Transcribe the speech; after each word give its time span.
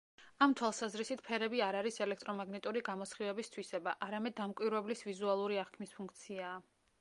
ამ 0.43 0.53
თვალსაზრისით, 0.59 1.19
ფერები 1.27 1.59
არ 1.65 1.77
არის 1.81 2.01
ელექტრომაგნიტური 2.05 2.83
გამოსხივების 2.87 3.53
თვისება, 3.57 3.93
არამედ 4.07 4.37
დამკვირვებლის 4.41 5.05
ვიზუალური 5.11 5.61
აღქმის 5.67 5.95
ფუნქციაა. 6.01 6.59